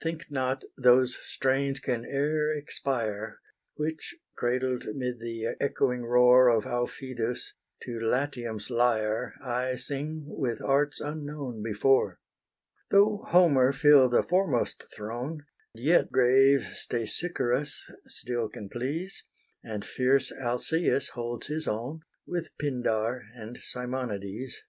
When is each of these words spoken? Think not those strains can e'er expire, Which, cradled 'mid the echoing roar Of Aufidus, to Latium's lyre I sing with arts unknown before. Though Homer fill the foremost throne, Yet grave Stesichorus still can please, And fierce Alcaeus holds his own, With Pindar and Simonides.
Think 0.00 0.30
not 0.30 0.62
those 0.78 1.18
strains 1.22 1.80
can 1.80 2.04
e'er 2.04 2.52
expire, 2.56 3.40
Which, 3.74 4.14
cradled 4.36 4.84
'mid 4.94 5.18
the 5.18 5.56
echoing 5.60 6.04
roar 6.04 6.46
Of 6.46 6.66
Aufidus, 6.66 7.52
to 7.82 7.98
Latium's 7.98 8.70
lyre 8.70 9.34
I 9.42 9.74
sing 9.74 10.22
with 10.28 10.62
arts 10.62 11.00
unknown 11.00 11.64
before. 11.64 12.20
Though 12.92 13.24
Homer 13.28 13.72
fill 13.72 14.08
the 14.08 14.22
foremost 14.22 14.84
throne, 14.94 15.44
Yet 15.74 16.12
grave 16.12 16.60
Stesichorus 16.76 17.90
still 18.06 18.48
can 18.48 18.68
please, 18.68 19.24
And 19.64 19.84
fierce 19.84 20.30
Alcaeus 20.30 21.08
holds 21.08 21.48
his 21.48 21.66
own, 21.66 22.02
With 22.24 22.50
Pindar 22.56 23.22
and 23.34 23.58
Simonides. 23.64 24.62